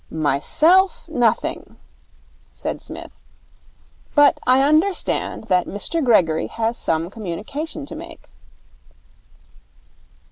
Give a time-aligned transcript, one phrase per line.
[0.09, 1.75] 'Myself, nothing,'
[2.51, 3.11] said Psmith.
[4.15, 8.31] 'But I understand that Mr Gregory has some communication to make.'